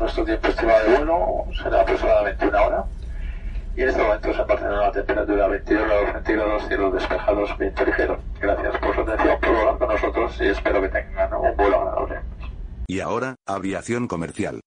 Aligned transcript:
Nuestro 0.00 0.24
tiempo 0.24 0.48
estimado 0.48 0.90
de 0.90 0.96
vuelo 0.96 1.44
será 1.62 1.82
aproximadamente 1.82 2.48
una 2.48 2.62
hora. 2.62 2.84
Y 3.76 3.82
en 3.82 3.88
este 3.90 4.02
momento 4.02 4.32
se 4.32 4.42
Barcelona 4.44 4.80
la 4.80 4.92
temperatura 4.92 5.48
22 5.48 5.86
grados 5.86 6.12
centígrados, 6.12 6.68
cielos 6.68 6.94
despejados, 6.94 7.58
viento 7.58 7.84
ligero. 7.84 8.22
Gracias 8.40 8.78
por 8.78 8.94
su 8.94 9.00
atención, 9.02 9.40
por 9.40 9.50
volar 9.50 9.78
con 9.78 9.88
nosotros 9.88 10.32
y 10.40 10.46
espero 10.46 10.80
que 10.80 10.88
tengan 10.88 11.34
un 11.34 11.54
vuelo 11.54 11.80
agradable. 11.82 12.20
Y 12.86 13.00
ahora, 13.00 13.36
aviación 13.44 14.08
comercial. 14.08 14.60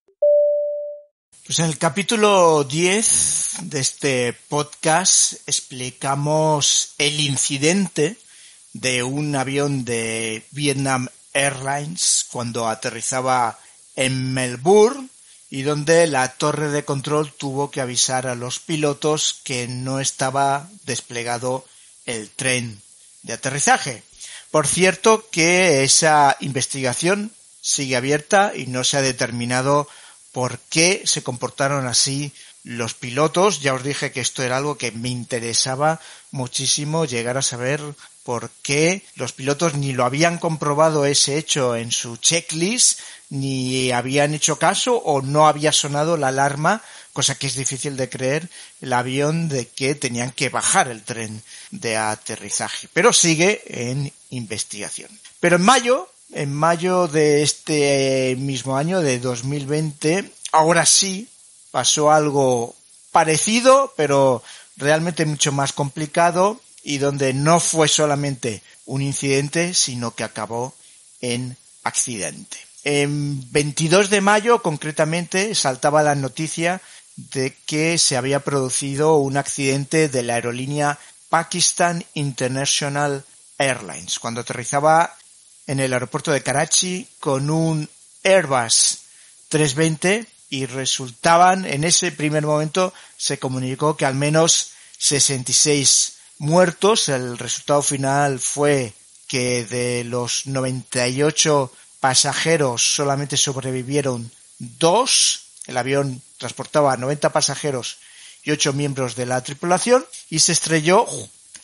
Pues 1.47 1.57
en 1.57 1.65
el 1.65 1.79
capítulo 1.79 2.63
10 2.63 3.57
de 3.63 3.79
este 3.79 4.33
podcast 4.49 5.33
explicamos 5.47 6.93
el 6.99 7.19
incidente 7.19 8.17
de 8.73 9.01
un 9.01 9.35
avión 9.35 9.83
de 9.83 10.45
Vietnam 10.51 11.07
Airlines 11.33 12.27
cuando 12.31 12.67
aterrizaba 12.67 13.57
en 13.95 14.33
Melbourne 14.33 15.09
y 15.53 15.61
donde 15.61 16.07
la 16.07 16.29
torre 16.29 16.71
de 16.71 16.83
control 16.83 17.31
tuvo 17.31 17.69
que 17.69 17.79
avisar 17.79 18.25
a 18.25 18.33
los 18.33 18.57
pilotos 18.57 19.39
que 19.43 19.67
no 19.67 19.99
estaba 19.99 20.67
desplegado 20.83 21.63
el 22.07 22.31
tren 22.31 22.81
de 23.21 23.33
aterrizaje. 23.33 24.01
Por 24.49 24.65
cierto 24.65 25.29
que 25.29 25.83
esa 25.83 26.37
investigación 26.39 27.31
sigue 27.61 27.95
abierta 27.95 28.53
y 28.55 28.65
no 28.65 28.83
se 28.83 28.97
ha 28.97 29.03
determinado 29.03 29.87
por 30.31 30.57
qué 30.71 31.03
se 31.05 31.21
comportaron 31.21 31.85
así 31.85 32.33
los 32.63 32.93
pilotos. 32.93 33.61
Ya 33.61 33.73
os 33.73 33.83
dije 33.83 34.11
que 34.11 34.21
esto 34.21 34.43
era 34.43 34.57
algo 34.57 34.77
que 34.77 34.91
me 34.91 35.09
interesaba 35.09 35.99
muchísimo 36.31 37.05
llegar 37.05 37.37
a 37.37 37.41
saber 37.41 37.81
por 38.23 38.49
qué 38.61 39.03
los 39.15 39.33
pilotos 39.33 39.75
ni 39.75 39.91
lo 39.91 40.05
habían 40.05 40.37
comprobado 40.37 41.05
ese 41.05 41.37
hecho 41.37 41.75
en 41.75 41.91
su 41.91 42.17
checklist, 42.17 42.99
ni 43.29 43.91
habían 43.91 44.33
hecho 44.33 44.57
caso 44.57 44.95
o 44.95 45.21
no 45.21 45.47
había 45.47 45.71
sonado 45.71 46.17
la 46.17 46.29
alarma, 46.29 46.81
cosa 47.11 47.35
que 47.35 47.47
es 47.47 47.55
difícil 47.55 47.97
de 47.97 48.09
creer, 48.09 48.49
el 48.81 48.93
avión 48.93 49.49
de 49.49 49.67
que 49.67 49.95
tenían 49.95 50.31
que 50.31 50.49
bajar 50.49 50.87
el 50.87 51.03
tren 51.03 51.41
de 51.71 51.97
aterrizaje. 51.97 52.87
Pero 52.93 53.11
sigue 53.11 53.61
en 53.67 54.11
investigación. 54.29 55.09
Pero 55.39 55.57
en 55.57 55.63
mayo, 55.63 56.09
en 56.31 56.53
mayo 56.53 57.07
de 57.07 57.43
este 57.43 58.35
mismo 58.39 58.77
año, 58.77 59.01
de 59.01 59.19
2020, 59.19 60.31
ahora 60.51 60.85
sí 60.85 61.27
pasó 61.73 62.11
algo 62.11 62.75
parecido, 63.11 63.95
pero 63.97 64.43
realmente 64.77 65.25
mucho 65.25 65.51
más 65.51 65.73
complicado 65.73 66.61
y 66.83 66.99
donde 66.99 67.33
no 67.33 67.59
fue 67.59 67.87
solamente 67.87 68.61
un 68.85 69.01
incidente, 69.01 69.73
sino 69.73 70.13
que 70.13 70.23
acabó 70.23 70.75
en 71.19 71.57
accidente. 71.83 72.57
En 72.83 73.51
22 73.51 74.11
de 74.11 74.21
mayo, 74.21 74.61
concretamente, 74.61 75.55
saltaba 75.55 76.03
la 76.03 76.13
noticia 76.13 76.79
de 77.15 77.57
que 77.65 77.97
se 77.97 78.17
había 78.17 78.41
producido 78.41 79.15
un 79.15 79.35
accidente 79.35 80.09
de 80.09 80.21
la 80.21 80.35
aerolínea 80.35 80.99
Pakistan 81.29 82.05
International 82.13 83.25
Airlines, 83.57 84.19
cuando 84.19 84.41
aterrizaba 84.41 85.15
en 85.65 85.79
el 85.79 85.91
aeropuerto 85.93 86.31
de 86.31 86.43
Karachi 86.43 87.07
con 87.19 87.49
un 87.49 87.89
Airbus 88.23 88.99
320 89.49 90.32
y 90.53 90.67
resultaban, 90.67 91.65
en 91.65 91.83
ese 91.83 92.11
primer 92.11 92.45
momento 92.45 92.93
se 93.17 93.39
comunicó 93.39 93.97
que 93.97 94.05
al 94.05 94.13
menos 94.13 94.69
66 94.99 96.13
muertos. 96.37 97.09
El 97.09 97.39
resultado 97.39 97.81
final 97.81 98.39
fue 98.39 98.93
que 99.27 99.65
de 99.65 100.03
los 100.03 100.45
98 100.45 101.71
pasajeros 101.99 102.83
solamente 102.83 103.35
sobrevivieron 103.35 104.29
dos. 104.59 105.45
El 105.65 105.75
avión 105.75 106.21
transportaba 106.37 106.97
90 106.97 107.31
pasajeros 107.31 107.97
y 108.43 108.51
8 108.51 108.73
miembros 108.73 109.15
de 109.15 109.25
la 109.25 109.41
tripulación 109.41 110.05
y 110.29 110.37
se 110.37 110.51
estrelló 110.51 111.07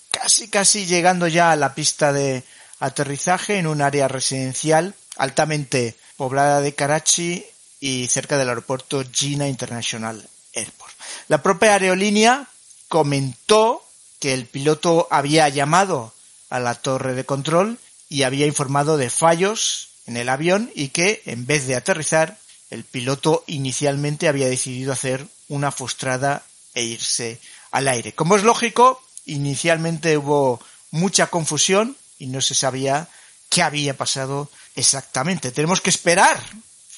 casi 0.10 0.48
casi 0.48 0.88
llegando 0.88 1.28
ya 1.28 1.52
a 1.52 1.56
la 1.56 1.76
pista 1.76 2.12
de 2.12 2.42
aterrizaje 2.80 3.60
en 3.60 3.68
un 3.68 3.84
área 3.84 4.08
residencial 4.08 4.96
altamente 5.16 5.96
poblada 6.18 6.60
de 6.62 6.74
Karachi 6.74 7.46
y 7.80 8.08
cerca 8.08 8.38
del 8.38 8.50
aeropuerto 8.50 9.04
Jinnah 9.12 9.48
International 9.48 10.28
Airport. 10.54 10.94
La 11.28 11.42
propia 11.42 11.74
aerolínea 11.74 12.48
comentó 12.88 13.84
que 14.20 14.34
el 14.34 14.46
piloto 14.46 15.08
había 15.12 15.48
llamado 15.50 16.14
a 16.50 16.60
la 16.60 16.76
torre 16.76 17.14
de 17.14 17.26
control 17.26 17.78
y 18.10 18.24
había 18.24 18.48
informado 18.48 18.98
de 18.98 19.10
fallos 19.10 19.90
en 20.08 20.18
el 20.18 20.30
avión 20.30 20.72
y 20.76 20.90
que 20.90 21.22
en 21.26 21.46
vez 21.46 21.68
de 21.68 21.76
aterrizar 21.76 22.38
el 22.70 22.84
piloto 22.84 23.44
inicialmente 23.48 24.28
había 24.28 24.50
decidido 24.50 24.92
hacer 24.92 25.26
una 25.48 25.72
frustrada 25.72 26.44
e 26.74 26.84
irse 26.84 27.40
al 27.72 27.88
aire. 27.88 28.14
Como 28.14 28.36
es 28.36 28.44
lógico, 28.44 29.02
inicialmente 29.26 30.18
hubo 30.18 30.60
mucha 30.92 31.28
confusión 31.28 31.96
y 32.18 32.28
no 32.28 32.42
se 32.42 32.56
sabía 32.56 33.08
qué 33.50 33.64
había 33.64 33.96
pasado 33.98 34.50
exactamente. 34.76 35.52
Tenemos 35.52 35.82
que 35.82 35.90
esperar, 35.90 36.42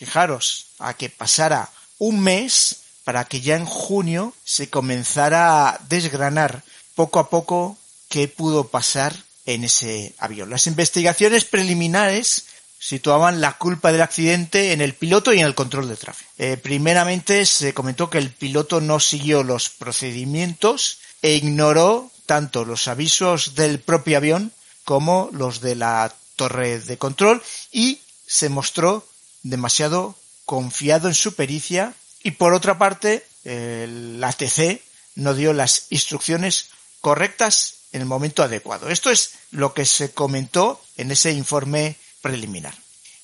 fijaros, 0.02 0.66
a 0.80 0.96
que 0.96 1.12
pasara 1.12 1.70
un 2.00 2.20
mes 2.22 2.78
para 3.04 3.26
que 3.26 3.40
ya 3.40 3.56
en 3.56 3.68
junio 3.68 4.34
se 4.44 4.68
comenzara 4.68 5.70
a 5.70 5.80
desgranar 5.90 6.64
poco 6.96 7.20
a 7.20 7.30
poco 7.30 7.78
qué 8.10 8.28
pudo 8.28 8.70
pasar 8.70 9.16
en 9.46 9.64
ese 9.64 10.16
avión. 10.18 10.50
Las 10.50 10.66
investigaciones 10.66 11.46
preliminares 11.46 12.46
situaban 12.80 13.42
la 13.42 13.60
culpa 13.60 13.92
del 13.92 14.02
accidente 14.02 14.74
en 14.74 14.82
el 14.82 14.96
piloto 14.96 15.34
y 15.34 15.40
en 15.40 15.46
el 15.46 15.54
control 15.54 15.88
de 15.88 15.98
tráfico. 15.98 16.32
Eh, 16.40 16.58
primeramente 16.58 17.46
se 17.46 17.76
comentó 17.76 18.10
que 18.10 18.18
el 18.18 18.32
piloto 18.32 18.82
no 18.82 19.00
siguió 19.00 19.44
los 19.44 19.70
procedimientos 19.70 20.98
e 21.22 21.34
ignoró 21.34 22.10
tanto 22.26 22.66
los 22.66 22.88
avisos 22.88 23.54
del 23.54 23.80
propio 23.80 24.18
avión 24.18 24.52
como 24.84 25.30
los 25.32 25.62
de 25.62 25.76
la 25.76 26.12
torre 26.36 26.80
de 26.80 26.98
control 26.98 27.44
y 27.72 28.00
se 28.26 28.50
mostró 28.50 29.06
demasiado 29.44 30.16
confiado 30.46 31.08
en 31.08 31.14
su 31.14 31.36
pericia 31.36 31.94
y 32.24 32.32
por 32.32 32.54
otra 32.54 32.78
parte 32.78 33.26
el 33.44 34.24
ATC 34.24 34.82
no 35.16 35.34
dio 35.34 35.54
las 35.54 35.88
instrucciones 35.90 36.70
correctas 37.02 37.76
en 37.92 38.02
el 38.02 38.08
momento 38.08 38.44
adecuado. 38.44 38.90
Esto 38.90 39.10
es 39.10 39.32
lo 39.52 39.74
que 39.74 39.86
se 39.86 40.12
comentó 40.12 40.82
en 40.98 41.12
ese 41.12 41.32
informe 41.32 41.96
preliminar. 42.22 42.76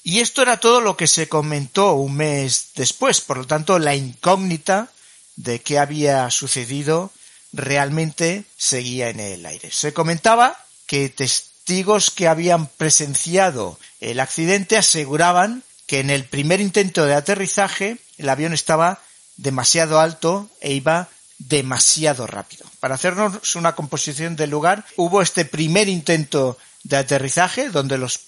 Y 0.03 0.19
esto 0.19 0.41
era 0.41 0.59
todo 0.59 0.81
lo 0.81 0.95
que 0.95 1.07
se 1.07 1.27
comentó 1.27 1.93
un 1.93 2.15
mes 2.15 2.69
después, 2.75 3.21
por 3.21 3.37
lo 3.37 3.45
tanto 3.45 3.77
la 3.77 3.95
incógnita 3.95 4.89
de 5.35 5.61
qué 5.61 5.79
había 5.79 6.29
sucedido 6.31 7.11
realmente 7.53 8.45
seguía 8.57 9.09
en 9.09 9.19
el 9.19 9.45
aire. 9.45 9.71
Se 9.71 9.93
comentaba 9.93 10.57
que 10.85 11.09
testigos 11.09 12.09
que 12.09 12.27
habían 12.27 12.67
presenciado 12.67 13.77
el 13.99 14.19
accidente 14.19 14.77
aseguraban 14.77 15.63
que 15.87 16.01
en 16.01 16.09
el 16.09 16.25
primer 16.25 16.61
intento 16.61 17.05
de 17.05 17.15
aterrizaje 17.15 17.97
el 18.17 18.29
avión 18.29 18.53
estaba 18.53 19.01
demasiado 19.37 19.99
alto 19.99 20.49
e 20.59 20.73
iba 20.73 21.07
demasiado 21.39 22.27
rápido. 22.27 22.65
Para 22.79 22.95
hacernos 22.95 23.55
una 23.55 23.73
composición 23.73 24.35
del 24.35 24.49
lugar, 24.49 24.85
hubo 24.97 25.21
este 25.21 25.45
primer 25.45 25.87
intento 25.87 26.57
de 26.83 26.97
aterrizaje 26.97 27.69
donde 27.69 27.97
los, 27.97 28.19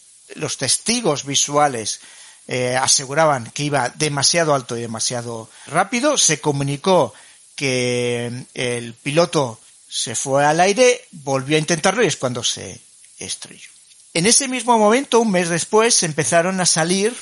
testigos 0.57 1.25
visuales 1.25 1.99
eh, 2.47 2.75
aseguraban 2.75 3.51
que 3.51 3.63
iba 3.63 3.89
demasiado 3.89 4.53
alto 4.55 4.77
y 4.77 4.81
demasiado 4.81 5.49
rápido. 5.67 6.17
Se 6.17 6.39
comunicó 6.39 7.13
que 7.55 8.45
el 8.53 8.93
piloto 8.93 9.59
se 9.89 10.15
fue 10.15 10.45
al 10.45 10.59
aire, 10.59 11.07
volvió 11.11 11.57
a 11.57 11.59
intentarlo 11.59 12.03
y 12.03 12.07
es 12.07 12.15
cuando 12.15 12.43
se 12.43 12.79
estrelló. 13.17 13.69
En 14.13 14.27
ese 14.27 14.47
mismo 14.47 14.77
momento, 14.77 15.19
un 15.19 15.31
mes 15.31 15.49
después, 15.49 16.03
empezaron 16.03 16.61
a 16.61 16.65
salir 16.65 17.15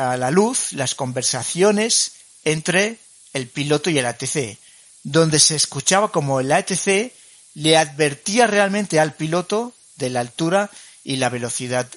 a 0.00 0.16
la 0.16 0.30
luz 0.30 0.72
las 0.72 0.94
conversaciones 0.94 2.12
entre 2.44 2.98
el 3.32 3.48
piloto 3.48 3.90
y 3.90 3.98
el 3.98 4.06
ATC 4.06 4.58
donde 5.02 5.38
se 5.38 5.56
escuchaba 5.56 6.12
como 6.12 6.40
el 6.40 6.52
ATC 6.52 7.12
le 7.54 7.76
advertía 7.76 8.46
realmente 8.46 9.00
al 9.00 9.14
piloto 9.14 9.72
de 9.96 10.10
la 10.10 10.20
altura 10.20 10.70
y 11.04 11.16
la 11.16 11.28
velocidad 11.28 11.88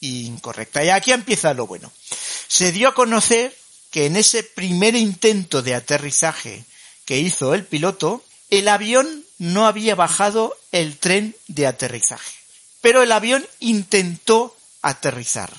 incorrecta. 0.00 0.84
Y 0.84 0.90
aquí 0.90 1.12
empieza 1.12 1.54
lo 1.54 1.66
bueno. 1.66 1.92
Se 2.48 2.72
dio 2.72 2.88
a 2.88 2.94
conocer 2.94 3.56
que 3.90 4.06
en 4.06 4.16
ese 4.16 4.42
primer 4.42 4.94
intento 4.94 5.62
de 5.62 5.74
aterrizaje 5.74 6.64
que 7.04 7.18
hizo 7.18 7.54
el 7.54 7.64
piloto, 7.64 8.24
el 8.50 8.68
avión 8.68 9.24
no 9.38 9.66
había 9.66 9.94
bajado 9.94 10.56
el 10.70 10.98
tren 10.98 11.36
de 11.48 11.66
aterrizaje. 11.66 12.34
Pero 12.80 13.02
el 13.02 13.12
avión 13.12 13.46
intentó 13.60 14.56
aterrizar. 14.82 15.52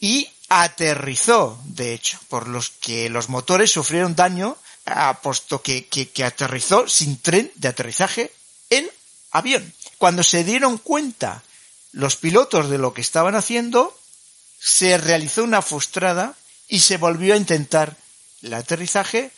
Y 0.00 0.28
aterrizó, 0.48 1.60
de 1.64 1.92
hecho, 1.92 2.18
por 2.28 2.48
los 2.48 2.70
que 2.70 3.08
los 3.10 3.28
motores 3.28 3.70
sufrieron 3.70 4.16
daño, 4.16 4.56
puesto 5.22 5.62
que, 5.62 5.86
que, 5.86 6.24
aterrizó 6.24 6.88
sin 6.88 7.18
tren 7.18 7.52
de 7.56 7.68
aterrizaje 7.68 8.32
el 8.70 8.90
avión. 9.30 9.72
Cuando 9.98 10.22
se 10.22 10.44
dieron 10.44 10.78
cuenta 10.78 11.42
los 11.92 12.16
pilotos 12.16 12.70
de 12.70 12.78
lo 12.78 12.94
que 12.94 13.02
estaban 13.02 13.34
haciendo, 13.34 13.98
se 14.58 14.96
realizó 14.96 15.44
una 15.44 15.62
frustrada 15.62 16.34
y 16.68 16.80
se 16.80 16.96
volvió 16.96 17.34
a 17.34 17.38
intentar 17.38 17.96
el 18.42 18.54
aterrizaje, 18.54 19.30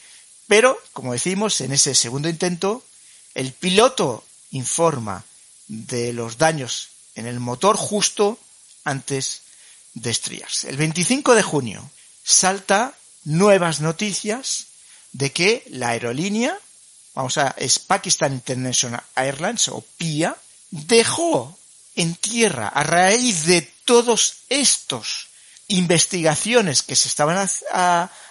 pero, 0.47 0.79
como 0.93 1.13
decimos, 1.13 1.61
en 1.61 1.73
ese 1.73 1.95
segundo 1.95 2.29
intento, 2.29 2.85
el 3.35 3.53
piloto 3.53 4.25
informa 4.51 5.25
de 5.69 6.13
los 6.13 6.39
daños 6.39 6.89
en 7.15 7.27
el 7.27 7.41
motor 7.41 7.77
justo 7.77 8.39
antes 8.85 9.43
de. 9.95 10.65
El 10.65 10.77
25 10.77 11.35
de 11.35 11.43
junio 11.43 11.91
salta 12.23 12.95
nuevas 13.25 13.81
noticias 13.81 14.67
de 15.13 15.33
que 15.33 15.65
la 15.71 15.91
aerolínea, 15.91 16.57
vamos 17.15 17.39
a, 17.39 17.55
es 17.59 17.79
Pakistan 17.79 18.33
International 18.33 19.03
Airlines 19.15 19.69
o 19.69 19.85
PIA, 19.97 20.37
dejó 20.71 21.59
en 21.97 22.15
tierra 22.15 22.69
a 22.69 22.83
raíz 22.83 23.47
de 23.47 23.63
todos 23.85 24.37
estos 24.49 25.29
investigaciones 25.69 26.83
que 26.83 26.97
se 26.97 27.09
estaban 27.09 27.49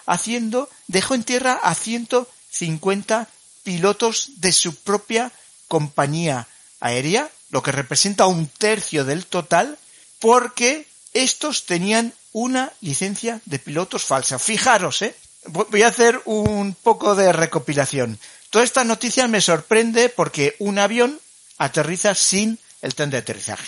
haciendo, 0.05 0.69
dejó 0.87 1.15
en 1.15 1.23
tierra 1.23 1.59
a 1.61 1.75
150 1.75 3.27
pilotos 3.63 4.31
de 4.37 4.51
su 4.51 4.75
propia 4.75 5.31
compañía 5.67 6.47
aérea, 6.79 7.29
lo 7.49 7.61
que 7.63 7.71
representa 7.71 8.27
un 8.27 8.47
tercio 8.47 9.05
del 9.05 9.25
total, 9.25 9.77
porque 10.19 10.88
estos 11.13 11.65
tenían 11.65 12.13
una 12.31 12.71
licencia 12.81 13.41
de 13.45 13.59
pilotos 13.59 14.05
falsa. 14.05 14.39
Fijaros, 14.39 15.01
¿eh? 15.01 15.15
Voy 15.45 15.83
a 15.83 15.87
hacer 15.87 16.21
un 16.25 16.75
poco 16.75 17.15
de 17.15 17.31
recopilación. 17.31 18.19
Toda 18.49 18.65
esta 18.65 18.83
noticia 18.83 19.27
me 19.27 19.41
sorprende 19.41 20.09
porque 20.09 20.55
un 20.59 20.79
avión 20.79 21.19
aterriza 21.57 22.15
sin 22.15 22.59
el 22.81 22.95
tren 22.95 23.09
de 23.09 23.17
aterrizaje. 23.17 23.67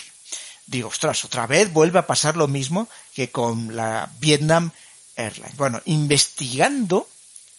Digo, 0.66 0.88
ostras, 0.88 1.24
otra 1.24 1.46
vez 1.46 1.72
vuelve 1.72 1.98
a 1.98 2.06
pasar 2.06 2.36
lo 2.36 2.48
mismo 2.48 2.88
que 3.14 3.30
con 3.30 3.74
la 3.74 4.10
Vietnam 4.20 4.70
Airlines. 5.16 5.56
Bueno, 5.56 5.80
investigando, 5.86 7.08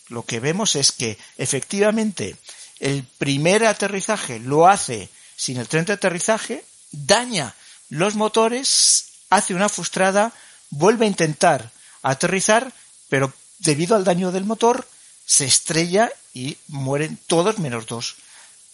lo 0.10 0.24
que 0.26 0.40
vemos 0.40 0.76
es 0.76 0.92
que 0.92 1.18
efectivamente 1.38 2.36
el 2.80 3.04
primer 3.04 3.66
aterrizaje 3.66 4.40
lo 4.40 4.68
hace 4.68 5.10
sin 5.36 5.58
el 5.58 5.68
tren 5.68 5.86
de 5.86 5.94
aterrizaje, 5.94 6.64
daña 6.92 7.56
los 7.90 8.16
motores, 8.16 9.13
hace 9.36 9.54
una 9.54 9.70
frustrada, 9.70 10.32
vuelve 10.70 11.06
a 11.06 11.10
intentar 11.10 11.72
aterrizar, 12.02 12.72
pero 13.10 13.34
debido 13.60 13.96
al 13.96 14.04
daño 14.04 14.32
del 14.32 14.46
motor 14.46 14.88
se 15.26 15.46
estrella 15.46 16.12
y 16.34 16.58
mueren 16.68 17.18
todos 17.28 17.60
menos 17.60 17.86
dos 17.86 18.16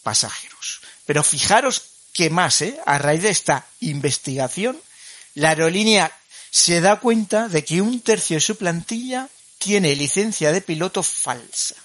pasajeros. 0.04 0.82
Pero 1.06 1.24
fijaros 1.24 1.84
que 2.14 2.30
más, 2.30 2.62
¿eh? 2.62 2.78
a 2.86 2.98
raíz 2.98 3.24
de 3.24 3.30
esta 3.30 3.66
investigación, 3.82 4.80
la 5.36 5.50
aerolínea 5.50 6.12
se 6.52 6.82
da 6.82 7.00
cuenta 7.00 7.48
de 7.48 7.64
que 7.64 7.82
un 7.82 8.02
tercio 8.02 8.38
de 8.38 8.42
su 8.42 8.56
plantilla 8.58 9.30
tiene 9.60 9.96
licencia 9.96 10.52
de 10.52 10.62
piloto 10.62 11.04
falsa. 11.04 11.76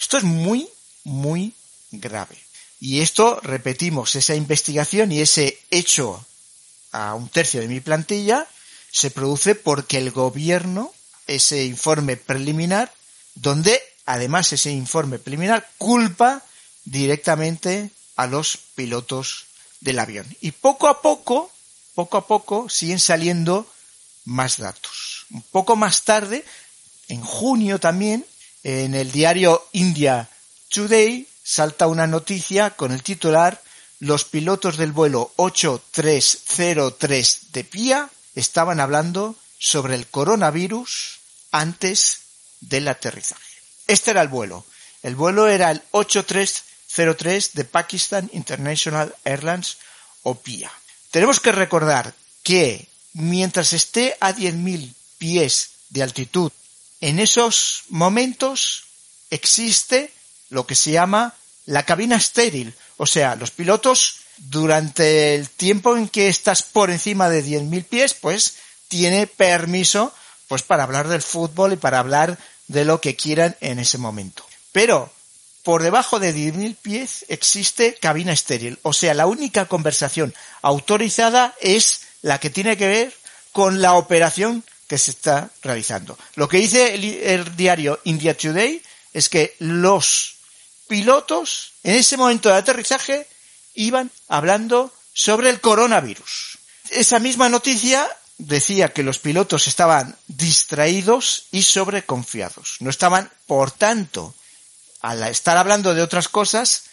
Esto 0.00 0.16
es 0.16 0.24
muy, 0.24 0.68
muy 1.04 1.52
grave. 1.90 2.38
Y 2.80 3.00
esto, 3.00 3.40
repetimos, 3.42 4.14
esa 4.14 4.34
investigación 4.34 5.12
y 5.12 5.20
ese 5.20 5.58
hecho 5.70 6.24
a 6.94 7.14
un 7.14 7.28
tercio 7.28 7.60
de 7.60 7.66
mi 7.66 7.80
plantilla 7.80 8.46
se 8.90 9.10
produce 9.10 9.56
porque 9.56 9.98
el 9.98 10.12
gobierno, 10.12 10.92
ese 11.26 11.64
informe 11.64 12.16
preliminar, 12.16 12.92
donde 13.34 13.82
además 14.06 14.52
ese 14.52 14.70
informe 14.70 15.18
preliminar 15.18 15.68
culpa 15.76 16.42
directamente 16.84 17.90
a 18.14 18.28
los 18.28 18.56
pilotos 18.76 19.46
del 19.80 19.98
avión. 19.98 20.24
Y 20.40 20.52
poco 20.52 20.86
a 20.86 21.02
poco, 21.02 21.50
poco 21.96 22.16
a 22.16 22.28
poco, 22.28 22.68
siguen 22.68 23.00
saliendo 23.00 23.66
más 24.24 24.58
datos. 24.58 25.26
Un 25.30 25.42
poco 25.42 25.74
más 25.74 26.04
tarde, 26.04 26.44
en 27.08 27.22
junio 27.22 27.80
también, 27.80 28.24
en 28.62 28.94
el 28.94 29.10
diario 29.10 29.66
India 29.72 30.30
Today, 30.68 31.26
salta 31.42 31.88
una 31.88 32.06
noticia 32.06 32.70
con 32.70 32.92
el 32.92 33.02
titular 33.02 33.60
Los 34.04 34.24
pilotos 34.26 34.76
del 34.76 34.92
vuelo 34.92 35.32
8303 35.36 37.52
de 37.52 37.64
PIA 37.64 38.10
estaban 38.34 38.78
hablando 38.78 39.34
sobre 39.58 39.94
el 39.94 40.06
coronavirus 40.06 41.20
antes 41.52 42.18
del 42.60 42.86
aterrizaje. 42.88 43.42
Este 43.86 44.10
era 44.10 44.20
el 44.20 44.28
vuelo. 44.28 44.66
El 45.02 45.16
vuelo 45.16 45.48
era 45.48 45.70
el 45.70 45.80
8303 45.92 47.54
de 47.54 47.64
Pakistan 47.64 48.28
International 48.34 49.14
Airlines 49.24 49.78
o 50.22 50.34
PIA. 50.34 50.70
Tenemos 51.10 51.40
que 51.40 51.52
recordar 51.52 52.12
que 52.42 52.86
mientras 53.14 53.72
esté 53.72 54.18
a 54.20 54.34
10.000 54.34 54.92
pies 55.16 55.70
de 55.88 56.02
altitud, 56.02 56.52
en 57.00 57.20
esos 57.20 57.84
momentos 57.88 58.84
existe 59.30 60.12
lo 60.50 60.66
que 60.66 60.74
se 60.74 60.90
llama 60.90 61.32
la 61.64 61.84
cabina 61.84 62.16
estéril. 62.16 62.74
O 62.96 63.06
sea, 63.06 63.36
los 63.36 63.50
pilotos 63.50 64.20
durante 64.36 65.34
el 65.34 65.48
tiempo 65.48 65.96
en 65.96 66.08
que 66.08 66.28
estás 66.28 66.62
por 66.62 66.90
encima 66.90 67.28
de 67.28 67.44
10.000 67.44 67.84
pies, 67.84 68.14
pues 68.14 68.56
tiene 68.88 69.26
permiso 69.26 70.12
pues 70.48 70.62
para 70.62 70.82
hablar 70.82 71.08
del 71.08 71.22
fútbol 71.22 71.72
y 71.72 71.76
para 71.76 71.98
hablar 71.98 72.38
de 72.68 72.84
lo 72.84 73.00
que 73.00 73.16
quieran 73.16 73.56
en 73.60 73.78
ese 73.78 73.98
momento. 73.98 74.44
Pero 74.72 75.12
por 75.62 75.82
debajo 75.82 76.20
de 76.20 76.34
10.000 76.34 76.76
pies 76.76 77.24
existe 77.28 77.94
cabina 77.94 78.32
estéril. 78.32 78.78
O 78.82 78.92
sea, 78.92 79.14
la 79.14 79.26
única 79.26 79.66
conversación 79.66 80.34
autorizada 80.62 81.54
es 81.60 82.02
la 82.22 82.38
que 82.38 82.50
tiene 82.50 82.76
que 82.76 82.86
ver 82.86 83.14
con 83.52 83.80
la 83.80 83.94
operación 83.94 84.64
que 84.86 84.98
se 84.98 85.12
está 85.12 85.50
realizando. 85.62 86.18
Lo 86.34 86.48
que 86.48 86.58
dice 86.58 86.94
el, 86.94 87.56
diario 87.56 88.00
India 88.04 88.36
Today 88.36 88.82
es 89.12 89.28
que 89.28 89.54
los 89.58 90.36
pilotos 90.94 91.72
en 91.82 91.96
ese 91.96 92.16
momento 92.16 92.48
de 92.48 92.54
aterrizaje 92.54 93.26
iban 93.74 94.12
hablando 94.28 94.92
sobre 95.12 95.50
el 95.50 95.60
coronavirus. 95.60 96.58
Esa 96.90 97.18
misma 97.18 97.48
noticia 97.48 98.08
decía 98.38 98.92
que 98.92 99.02
los 99.02 99.18
pilotos 99.18 99.66
estaban 99.66 100.16
distraídos 100.28 101.46
y 101.50 101.64
sobreconfiados. 101.64 102.76
No 102.78 102.90
estaban, 102.90 103.28
por 103.48 103.72
tanto, 103.72 104.36
al 105.00 105.20
estar 105.24 105.56
hablando 105.56 105.94
de 105.94 106.02
otras 106.02 106.28
cosas, 106.28 106.84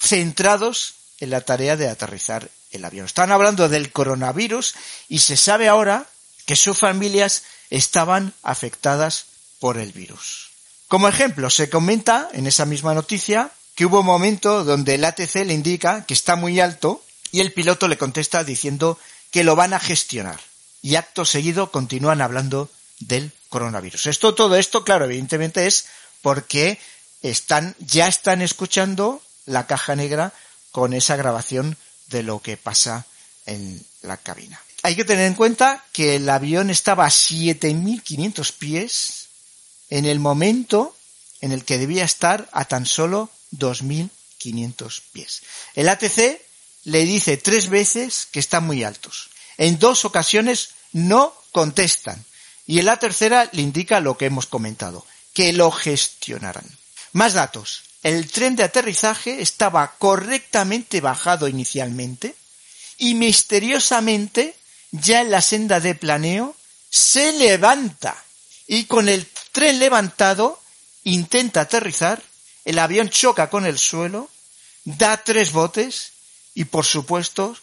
centrados 0.00 0.94
en 1.20 1.28
la 1.28 1.42
tarea 1.42 1.76
de 1.76 1.90
aterrizar 1.90 2.48
el 2.70 2.86
avión. 2.86 3.04
Estaban 3.04 3.32
hablando 3.32 3.68
del 3.68 3.92
coronavirus 3.92 4.76
y 5.10 5.18
se 5.18 5.36
sabe 5.36 5.68
ahora 5.68 6.06
que 6.46 6.56
sus 6.56 6.78
familias 6.78 7.42
estaban 7.68 8.32
afectadas 8.42 9.26
por 9.60 9.76
el 9.76 9.92
virus. 9.92 10.51
Como 10.92 11.08
ejemplo, 11.08 11.48
se 11.48 11.70
comenta 11.70 12.28
en 12.34 12.46
esa 12.46 12.66
misma 12.66 12.92
noticia 12.92 13.50
que 13.74 13.86
hubo 13.86 14.00
un 14.00 14.04
momento 14.04 14.62
donde 14.62 14.96
el 14.96 15.06
ATC 15.06 15.36
le 15.36 15.54
indica 15.54 16.04
que 16.04 16.12
está 16.12 16.36
muy 16.36 16.60
alto 16.60 17.02
y 17.30 17.40
el 17.40 17.54
piloto 17.54 17.88
le 17.88 17.96
contesta 17.96 18.44
diciendo 18.44 18.98
que 19.30 19.42
lo 19.42 19.56
van 19.56 19.72
a 19.72 19.80
gestionar. 19.80 20.38
Y 20.82 20.96
acto 20.96 21.24
seguido 21.24 21.70
continúan 21.70 22.20
hablando 22.20 22.68
del 23.00 23.32
coronavirus. 23.48 24.08
Esto, 24.08 24.34
todo 24.34 24.54
esto, 24.56 24.84
claro, 24.84 25.06
evidentemente 25.06 25.66
es 25.66 25.86
porque 26.20 26.78
están, 27.22 27.74
ya 27.78 28.06
están 28.06 28.42
escuchando 28.42 29.22
la 29.46 29.66
caja 29.66 29.96
negra 29.96 30.34
con 30.72 30.92
esa 30.92 31.16
grabación 31.16 31.78
de 32.08 32.22
lo 32.22 32.42
que 32.42 32.58
pasa 32.58 33.06
en 33.46 33.82
la 34.02 34.18
cabina. 34.18 34.60
Hay 34.82 34.94
que 34.94 35.06
tener 35.06 35.26
en 35.26 35.36
cuenta 35.36 35.86
que 35.90 36.16
el 36.16 36.28
avión 36.28 36.68
estaba 36.68 37.06
a 37.06 37.10
7.500 37.10 38.52
pies 38.58 39.22
en 39.92 40.06
el 40.06 40.20
momento 40.20 40.96
en 41.42 41.52
el 41.52 41.66
que 41.66 41.76
debía 41.76 42.04
estar 42.04 42.48
a 42.52 42.64
tan 42.64 42.86
solo 42.86 43.28
2.500 43.58 45.02
pies. 45.12 45.42
El 45.74 45.90
ATC 45.90 46.40
le 46.84 47.04
dice 47.04 47.36
tres 47.36 47.68
veces 47.68 48.26
que 48.32 48.40
están 48.40 48.64
muy 48.64 48.84
altos. 48.84 49.28
En 49.58 49.78
dos 49.78 50.06
ocasiones 50.06 50.70
no 50.92 51.34
contestan. 51.52 52.24
Y 52.66 52.78
en 52.78 52.86
la 52.86 52.98
tercera 52.98 53.50
le 53.52 53.60
indica 53.60 54.00
lo 54.00 54.16
que 54.16 54.24
hemos 54.24 54.46
comentado, 54.46 55.04
que 55.34 55.52
lo 55.52 55.70
gestionarán. 55.70 56.64
Más 57.12 57.34
datos. 57.34 57.82
El 58.02 58.30
tren 58.30 58.56
de 58.56 58.64
aterrizaje 58.64 59.42
estaba 59.42 59.96
correctamente 59.98 61.02
bajado 61.02 61.48
inicialmente 61.48 62.34
y 62.96 63.14
misteriosamente 63.14 64.54
ya 64.90 65.20
en 65.20 65.30
la 65.30 65.42
senda 65.42 65.80
de 65.80 65.94
planeo 65.94 66.56
se 66.88 67.32
levanta 67.32 68.16
y 68.66 68.84
con 68.84 69.10
el 69.10 69.26
tren 69.52 69.78
levantado 69.78 70.60
intenta 71.04 71.62
aterrizar, 71.62 72.22
el 72.64 72.78
avión 72.78 73.08
choca 73.08 73.50
con 73.50 73.66
el 73.66 73.78
suelo, 73.78 74.30
da 74.84 75.22
tres 75.22 75.52
botes 75.52 76.12
y 76.54 76.64
por 76.64 76.84
supuesto 76.84 77.56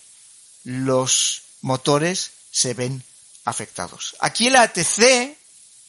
los 0.63 1.41
motores 1.61 2.31
se 2.51 2.73
ven 2.73 3.03
afectados. 3.45 4.15
Aquí 4.19 4.47
el 4.47 4.55
ATC 4.55 5.37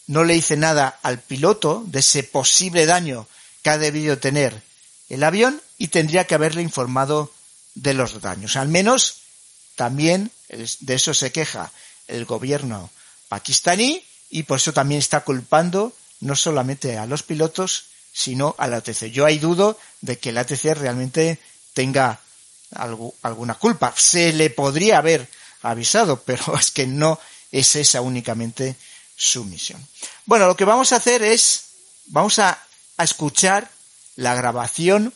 no 0.06 0.24
le 0.24 0.34
dice 0.34 0.56
nada 0.56 0.98
al 1.02 1.20
piloto 1.20 1.84
de 1.86 2.00
ese 2.00 2.22
posible 2.22 2.86
daño 2.86 3.26
que 3.62 3.70
ha 3.70 3.78
debido 3.78 4.18
tener 4.18 4.62
el 5.08 5.22
avión 5.22 5.60
y 5.76 5.88
tendría 5.88 6.26
que 6.26 6.34
haberle 6.34 6.62
informado 6.62 7.32
de 7.74 7.94
los 7.94 8.20
daños. 8.20 8.56
Al 8.56 8.68
menos 8.68 9.16
también 9.76 10.30
de 10.48 10.94
eso 10.94 11.14
se 11.14 11.32
queja 11.32 11.70
el 12.08 12.24
gobierno 12.24 12.90
pakistaní 13.28 14.04
y 14.30 14.44
por 14.44 14.58
eso 14.58 14.72
también 14.72 15.00
está 15.00 15.20
culpando 15.20 15.92
no 16.20 16.36
solamente 16.36 16.96
a 16.96 17.06
los 17.06 17.22
pilotos, 17.22 17.86
sino 18.12 18.54
al 18.58 18.74
ATC. 18.74 19.06
Yo 19.06 19.26
hay 19.26 19.38
dudo 19.38 19.78
de 20.00 20.18
que 20.18 20.30
el 20.30 20.38
ATC 20.38 20.74
realmente 20.74 21.38
tenga 21.74 22.20
alguna 23.22 23.54
culpa. 23.54 23.92
Se 23.96 24.32
le 24.32 24.50
podría 24.50 24.98
haber 24.98 25.28
avisado, 25.62 26.22
pero 26.24 26.56
es 26.56 26.70
que 26.70 26.86
no 26.86 27.18
es 27.50 27.74
esa 27.76 28.00
únicamente 28.00 28.76
su 29.16 29.44
misión. 29.44 29.86
Bueno, 30.24 30.46
lo 30.46 30.56
que 30.56 30.64
vamos 30.64 30.92
a 30.92 30.96
hacer 30.96 31.22
es, 31.22 31.64
vamos 32.06 32.38
a, 32.38 32.58
a 32.96 33.04
escuchar 33.04 33.70
la 34.16 34.34
grabación, 34.34 35.12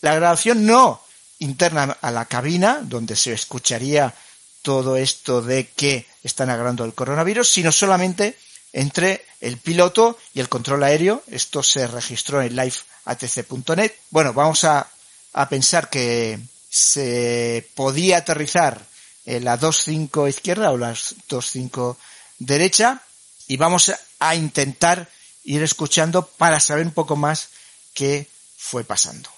la 0.00 0.14
grabación 0.14 0.66
no 0.66 1.02
interna 1.38 1.96
a 2.00 2.10
la 2.10 2.26
cabina, 2.26 2.80
donde 2.82 3.16
se 3.16 3.32
escucharía 3.32 4.14
todo 4.62 4.96
esto 4.96 5.40
de 5.40 5.68
que 5.68 6.06
están 6.22 6.50
agarrando 6.50 6.84
el 6.84 6.94
coronavirus, 6.94 7.48
sino 7.48 7.72
solamente 7.72 8.36
entre 8.72 9.24
el 9.40 9.58
piloto 9.58 10.18
y 10.34 10.40
el 10.40 10.48
control 10.48 10.82
aéreo. 10.84 11.22
Esto 11.28 11.62
se 11.62 11.86
registró 11.86 12.42
en 12.42 12.56
liveatc.net. 12.56 13.92
Bueno, 14.10 14.32
vamos 14.32 14.64
a, 14.64 14.88
a 15.32 15.48
pensar 15.48 15.88
que 15.90 16.38
se 16.68 17.68
podía 17.74 18.18
aterrizar 18.18 18.80
en 19.24 19.44
la 19.44 19.58
2.5 19.58 20.28
izquierda 20.28 20.70
o 20.70 20.78
la 20.78 20.92
2.5 20.92 21.96
derecha 22.38 23.02
y 23.46 23.56
vamos 23.56 23.92
a 24.20 24.34
intentar 24.34 25.08
ir 25.44 25.62
escuchando 25.62 26.26
para 26.26 26.60
saber 26.60 26.86
un 26.86 26.94
poco 26.94 27.16
más 27.16 27.52
qué 27.94 28.26
fue 28.56 28.84
pasando. 28.84 29.30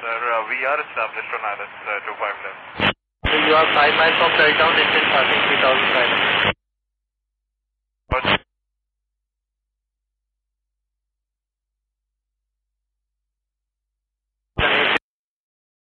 Sir, 0.00 0.18
we 0.50 0.58
are 0.66 0.80
established 0.80 1.30
on 1.30 1.42
uh, 1.46 2.08
25 2.10 2.42
left. 2.44 2.96
So 3.26 3.34
you 3.36 3.54
are 3.54 3.68
5 3.70 3.94
miles 3.94 4.16
from 4.18 4.30
touchdown, 4.34 4.72
distance 4.74 5.08
passing 5.14 5.42
3,500. 5.46 6.54
But 8.10 8.24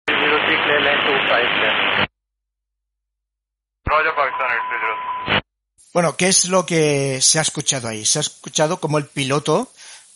Zero 0.09 0.37
three 0.45 0.59
clear 0.63 0.81
line 0.81 1.01
two 1.05 1.17
five 1.29 1.51
left. 1.63 2.09
Roger 3.89 4.13
Pakistan 4.13 4.49
830. 4.51 5.41
Bueno, 5.93 6.15
¿qué 6.15 6.27
es 6.27 6.49
lo 6.49 6.65
que 6.65 7.19
se 7.21 7.39
ha 7.39 7.41
escuchado 7.41 7.87
ahí? 7.87 8.05
Se 8.05 8.19
ha 8.19 8.21
escuchado 8.21 8.79
como 8.79 8.99
el 8.99 9.07
piloto 9.07 9.69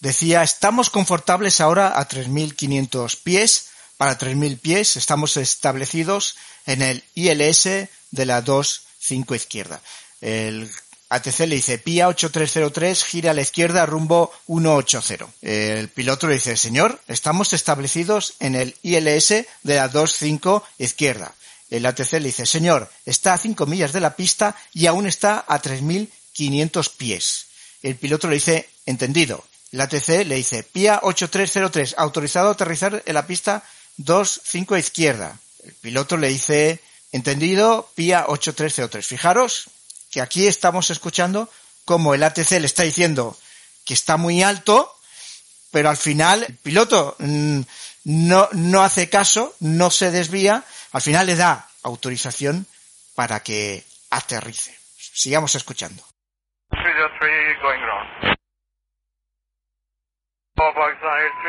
decía, 0.03 0.43
estamos 0.43 0.89
confortables 0.89 1.61
ahora 1.61 1.97
a 1.97 2.07
3.500 2.07 3.17
pies. 3.23 3.69
Para 3.97 4.17
3.000 4.17 4.59
pies 4.59 4.97
estamos 4.97 5.37
establecidos 5.37 6.35
en 6.65 6.81
el 6.81 7.03
ILS 7.15 7.63
de 8.11 8.25
la 8.25 8.43
2.5 8.43 9.35
izquierda. 9.35 9.81
El 10.19 10.69
ATC 11.09 11.39
le 11.41 11.55
dice, 11.55 11.77
PIA 11.77 12.09
8303, 12.09 13.03
gira 13.05 13.31
a 13.31 13.33
la 13.33 13.43
izquierda 13.43 13.85
rumbo 13.85 14.33
180. 14.47 15.27
El 15.41 15.87
piloto 15.89 16.27
le 16.27 16.33
dice, 16.33 16.57
señor, 16.57 16.99
estamos 17.07 17.53
establecidos 17.53 18.33
en 18.39 18.55
el 18.55 18.75
ILS 18.83 19.29
de 19.29 19.75
la 19.75 19.87
25 19.87 20.63
izquierda. 20.79 21.33
El 21.69 21.85
ATC 21.85 22.13
le 22.13 22.25
dice, 22.25 22.45
señor, 22.45 22.91
está 23.05 23.33
a 23.33 23.37
5 23.37 23.65
millas 23.67 23.93
de 23.93 24.01
la 24.01 24.15
pista 24.15 24.55
y 24.73 24.87
aún 24.87 25.07
está 25.07 25.45
a 25.47 25.61
3.500 25.61 26.91
pies. 26.97 27.45
El 27.81 27.95
piloto 27.95 28.27
le 28.27 28.35
dice, 28.35 28.69
entendido. 28.85 29.45
El 29.73 29.81
ATC 29.81 30.27
le 30.27 30.35
dice, 30.35 30.61
PIA 30.61 30.99
8303, 31.01 31.95
autorizado 31.97 32.49
a 32.49 32.51
aterrizar 32.51 33.01
en 33.07 33.13
la 33.15 33.25
pista 33.25 33.63
25 33.97 34.77
izquierda. 34.77 35.39
El 35.65 35.73
piloto 35.73 36.15
le 36.15 36.27
dice, 36.27 36.79
entendido, 37.11 37.89
PIA 37.95 38.25
8303. 38.27 39.07
Fijaros 39.07 39.71
que 40.11 40.21
aquí 40.21 40.45
estamos 40.45 40.91
escuchando 40.91 41.49
como 41.85 42.13
el 42.13 42.21
ATC 42.21 42.51
le 42.51 42.67
está 42.67 42.83
diciendo 42.83 43.35
que 43.83 43.95
está 43.95 44.15
muy 44.15 44.43
alto, 44.43 44.95
pero 45.71 45.89
al 45.89 45.97
final 45.97 46.45
el 46.47 46.55
piloto 46.55 47.15
mm, 47.17 47.61
no, 48.03 48.49
no 48.51 48.83
hace 48.83 49.09
caso, 49.09 49.55
no 49.59 49.89
se 49.89 50.11
desvía, 50.11 50.63
al 50.91 51.01
final 51.01 51.25
le 51.25 51.35
da 51.35 51.67
autorización 51.81 52.67
para 53.15 53.39
que 53.41 53.83
aterrice. 54.11 54.77
Sigamos 54.97 55.55
escuchando. 55.55 56.03
303 56.69 57.32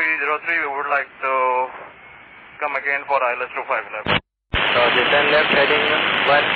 we 0.05 0.67
would 0.69 0.89
like 0.89 1.09
to 1.21 1.33
come 2.59 2.75
again 2.77 3.01
for 3.07 3.19
heading 5.49 5.85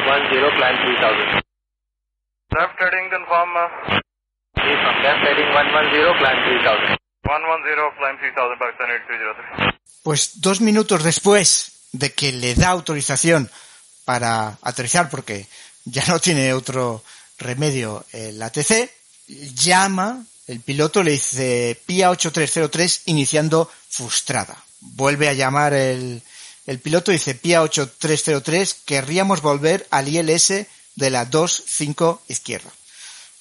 110, 0.05 0.85
3000. 0.85 1.19
Heading 5.25 5.49
110, 5.53 5.97
3000. 6.45 6.97
110, 7.25 7.49
Pues 10.03 10.41
dos 10.41 10.61
minutos 10.61 11.03
después 11.03 11.89
de 11.91 12.13
que 12.13 12.31
le 12.31 12.55
da 12.55 12.69
autorización 12.69 13.49
para 14.05 14.57
aterrizar, 14.61 15.09
porque 15.09 15.47
ya 15.85 16.03
no 16.07 16.19
tiene 16.19 16.53
otro 16.53 17.03
remedio 17.37 18.05
el 18.11 18.41
ATC, 18.41 18.91
llama 19.27 20.23
el 20.49 20.61
piloto 20.61 21.03
le 21.03 21.11
dice 21.11 21.79
PIA 21.85 22.09
8303 22.09 23.03
iniciando 23.05 23.69
frustrada. 23.87 24.57
Vuelve 24.79 25.29
a 25.29 25.33
llamar 25.33 25.75
el, 25.75 26.23
piloto 26.81 27.11
y 27.11 27.15
dice 27.15 27.35
PIA 27.35 27.61
8303, 27.61 28.73
querríamos 28.83 29.43
volver 29.43 29.85
al 29.91 30.07
ILS 30.07 30.65
de 30.95 31.09
la 31.11 31.25
25 31.25 32.23
izquierda. 32.29 32.71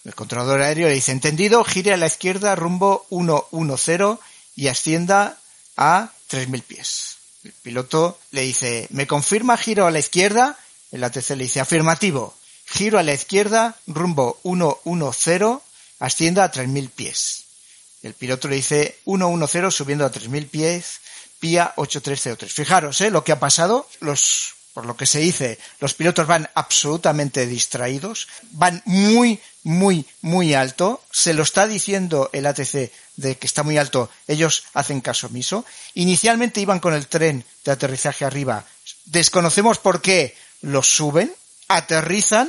El 0.05 0.15
controlador 0.15 0.61
aéreo 0.61 0.89
le 0.89 0.95
dice, 0.95 1.13
entendido, 1.13 1.65
gire 1.65 1.95
a 1.95 1.97
la 1.97 2.09
izquierda 2.09 2.55
rumbo 2.55 3.07
110 3.09 4.19
y 4.57 4.69
ascienda 4.69 5.39
a 5.79 6.11
3.000 6.31 6.63
pies. 6.63 7.17
El 7.43 7.53
piloto 7.53 8.19
le 8.33 8.43
dice, 8.43 8.87
¿me 8.91 9.07
confirma 9.07 9.57
giro 9.57 9.87
a 9.87 9.91
la 9.91 9.99
izquierda? 9.99 10.59
El 10.93 11.03
ATC 11.03 11.31
le 11.31 11.45
dice, 11.45 11.61
afirmativo, 11.61 12.35
giro 12.67 12.99
a 12.99 13.03
la 13.03 13.15
izquierda 13.15 13.77
rumbo 13.87 14.39
110, 14.43 15.68
ascienda 15.99 16.45
a 16.45 16.53
3.000 16.53 16.91
pies. 16.91 17.45
El 18.03 18.15
piloto 18.15 18.49
le 18.49 18.57
dice 18.57 18.99
110 19.05 19.75
subiendo 19.75 20.05
a 20.05 20.13
3.000 20.13 20.49
pies, 20.49 21.01
PIA 21.41 21.73
8303. 21.77 22.53
Fijaros, 22.53 23.01
¿eh? 23.01 23.11
Lo 23.11 23.25
que 23.25 23.33
ha 23.33 23.41
pasado, 23.41 23.89
los 24.01 24.55
por 24.79 24.87
lo 24.87 24.97
que 24.97 25.07
se 25.07 25.19
dice, 25.19 25.59
los 25.81 25.95
pilotos 25.95 26.29
van 26.29 26.49
absolutamente 26.55 27.49
distraídos, 27.49 28.29
van 28.53 28.81
muy, 28.85 29.41
muy, 29.65 30.07
muy 30.21 30.55
alto, 30.55 31.03
se 31.11 31.35
lo 31.35 31.43
está 31.43 31.67
diciendo 31.67 32.31
el 32.33 32.47
ATC 32.47 32.93
de 33.17 33.37
que 33.37 33.47
está 33.49 33.65
muy 33.65 33.77
alto, 33.77 34.09
ellos 34.29 34.67
hacen 34.75 35.01
caso 35.01 35.27
omiso. 35.27 35.65
Inicialmente 35.95 36.61
iban 36.61 36.79
con 36.79 36.95
el 36.95 37.09
tren 37.09 37.45
de 37.65 37.73
aterrizaje 37.73 38.25
arriba, 38.25 38.67
desconocemos 39.07 39.79
por 39.79 40.01
qué 40.01 40.37
los 40.61 40.87
suben, 40.87 41.35
aterrizan, 41.67 42.49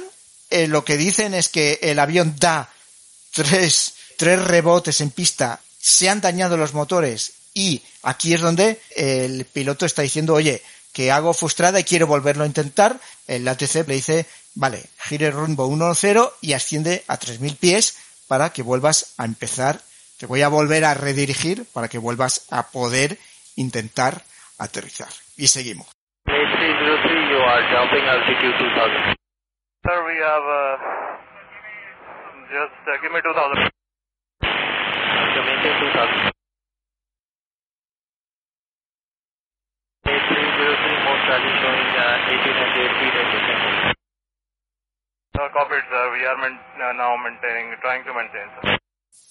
eh, 0.52 0.68
lo 0.68 0.86
que 0.86 0.98
dicen 0.98 1.34
es 1.34 1.50
que 1.50 1.80
el 1.82 1.98
avión 1.98 2.36
da 2.38 2.70
tres, 3.34 3.96
tres 4.18 4.44
rebotes 4.44 5.02
en 5.02 5.12
pista, 5.12 5.60
se 5.78 6.10
han 6.10 6.22
dañado 6.22 6.58
los 6.58 6.74
motores 6.74 7.34
y 7.54 7.82
aquí 8.04 8.34
es 8.34 8.42
donde 8.42 8.82
el 8.96 9.46
piloto 9.46 9.86
está 9.86 10.02
diciendo, 10.02 10.34
oye, 10.34 10.62
que 10.94 11.12
hago 11.12 11.34
frustrada 11.34 11.80
y 11.80 11.84
quiero 11.84 12.08
volverlo 12.08 12.44
a 12.44 12.48
intentar, 12.48 13.00
el 13.28 13.48
ATC 13.48 13.88
le 13.88 13.96
dice, 13.96 14.26
vale, 14.56 14.84
gire 14.98 15.32
rumbo 15.32 15.68
1-0 15.70 16.34
y 16.42 16.54
asciende 16.54 17.04
a 17.08 17.18
3.000 17.18 17.58
pies 17.58 17.98
para 18.28 18.52
que 18.52 18.62
vuelvas 18.62 19.14
a 19.18 19.26
empezar. 19.26 19.82
Te 20.18 20.26
voy 20.26 20.42
a 20.42 20.50
volver 20.50 20.86
a 20.86 20.94
redirigir 20.94 21.66
para 21.74 21.88
que 21.88 21.98
vuelvas 21.98 22.48
a 22.52 22.68
poder 22.72 23.18
intentar 23.56 24.24
aterrizar. 24.58 25.10
Y 25.38 25.48
seguimos. 25.48 25.88
8303, 26.28 27.30
you 27.32 27.40
are 27.40 27.64
jumping 27.72 28.06
altitude 28.06 28.58
2000. 28.60 29.16
Sir, 29.86 30.04
we 30.06 30.20
have 30.22 30.99
just 32.50 32.82
uh, 32.88 32.98
give 33.02 33.12
me 33.12 33.22
2000. 33.22 33.70
So 34.42 35.40
maintain 35.46 35.76
2000. 35.80 36.32
1800 41.60 43.00
feet 43.00 43.16
and 43.20 43.30
descending. 43.34 43.78
Uh, 45.36 45.50
copied, 45.54 45.84
sir. 45.90 46.04
We 46.14 46.26
are 46.26 46.38
main- 46.38 46.60
uh, 46.82 46.94
now 46.94 47.16
maintaining, 47.18 47.76
trying 47.82 48.04
to 48.06 48.14
maintain, 48.14 48.48
sir. 48.62 48.78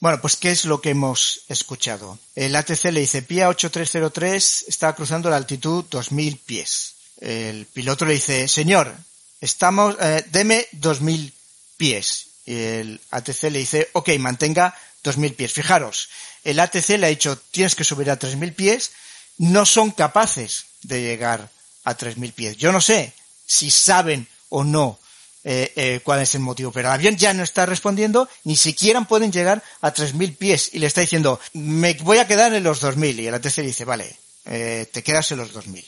Bueno, 0.00 0.20
pues 0.20 0.36
¿qué 0.36 0.50
es 0.52 0.64
lo 0.64 0.80
que 0.80 0.90
hemos 0.90 1.44
escuchado? 1.48 2.18
El 2.36 2.54
ATC 2.54 2.92
le 2.92 3.00
dice, 3.00 3.22
PIA 3.22 3.48
8303 3.48 4.66
está 4.68 4.94
cruzando 4.94 5.28
la 5.28 5.36
altitud 5.36 5.84
2000 5.90 6.38
pies. 6.38 6.94
El 7.20 7.66
piloto 7.66 8.04
le 8.04 8.12
dice, 8.14 8.46
señor, 8.46 8.94
estamos, 9.40 9.96
eh, 10.00 10.24
deme 10.30 10.68
2000 10.72 11.32
pies. 11.76 12.27
Y 12.48 12.54
el 12.54 13.00
ATC 13.10 13.50
le 13.50 13.58
dice, 13.58 13.90
ok, 13.92 14.08
mantenga 14.18 14.74
2000 15.02 15.34
pies. 15.34 15.52
Fijaros, 15.52 16.08
el 16.44 16.58
ATC 16.58 16.96
le 16.96 17.04
ha 17.04 17.10
dicho, 17.10 17.38
tienes 17.50 17.74
que 17.74 17.84
subir 17.84 18.10
a 18.10 18.18
3000 18.18 18.54
pies. 18.54 18.92
No 19.36 19.66
son 19.66 19.90
capaces 19.90 20.64
de 20.80 21.02
llegar 21.02 21.50
a 21.84 21.94
3000 21.94 22.32
pies. 22.32 22.56
Yo 22.56 22.72
no 22.72 22.80
sé 22.80 23.12
si 23.44 23.70
saben 23.70 24.26
o 24.48 24.64
no 24.64 24.98
eh, 25.44 25.72
eh, 25.76 26.00
cuál 26.02 26.22
es 26.22 26.34
el 26.36 26.40
motivo, 26.40 26.72
pero 26.72 26.88
el 26.88 26.94
avión 26.94 27.18
ya 27.18 27.34
no 27.34 27.42
está 27.42 27.66
respondiendo, 27.66 28.26
ni 28.44 28.56
siquiera 28.56 28.98
pueden 29.02 29.30
llegar 29.30 29.62
a 29.82 29.92
3.000 29.92 30.34
pies 30.34 30.70
y 30.72 30.78
le 30.78 30.86
está 30.86 31.02
diciendo, 31.02 31.38
me 31.52 31.92
voy 32.00 32.16
a 32.16 32.26
quedar 32.26 32.54
en 32.54 32.64
los 32.64 32.82
2.000 32.82 33.20
y 33.20 33.26
el 33.26 33.34
ATC 33.34 33.58
le 33.58 33.66
dice, 33.66 33.84
vale, 33.84 34.16
eh, 34.46 34.88
te 34.90 35.02
quedas 35.02 35.30
en 35.32 35.38
los 35.38 35.52
2.000. 35.52 35.84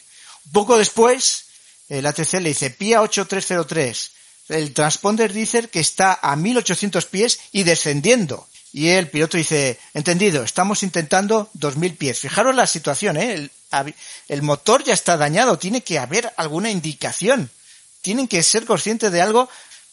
Poco 0.52 0.76
después, 0.76 1.46
el 1.88 2.04
ATC 2.04 2.34
le 2.34 2.50
dice, 2.50 2.68
PIA 2.68 3.00
8303, 3.00 4.10
el 4.50 4.72
transponder 4.74 5.32
dice 5.32 5.68
que 5.68 5.80
está 5.80 6.12
a 6.12 6.36
1.800 6.36 7.06
pies 7.06 7.40
y 7.52 7.62
descendiendo. 7.62 8.46
Y 8.72 8.88
el 8.88 9.08
piloto 9.08 9.36
dice, 9.36 9.78
entendido, 9.94 10.44
estamos 10.44 10.82
intentando 10.82 11.50
2.000 11.58 11.96
pies. 11.96 12.20
Fijaros 12.20 12.54
la 12.54 12.66
situación, 12.66 13.16
¿eh? 13.16 13.50
el, 14.28 14.42
motor 14.42 14.84
ya 14.84 14.92
está 14.92 15.16
dañado, 15.16 15.58
tiene 15.58 15.82
que 15.82 15.98
haber 15.98 16.32
alguna 16.36 16.70
indicación 16.70 17.50
tienen 18.02 18.28
que 18.28 18.42
ser 18.42 18.64
conscientes 18.64 19.12
de 19.12 19.20
algo 19.20 19.48